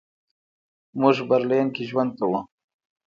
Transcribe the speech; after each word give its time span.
موږ 0.99 1.17
برلین 1.29 1.67
کې 1.75 1.83
ژوند 1.89 2.11
کوو. 2.19 2.39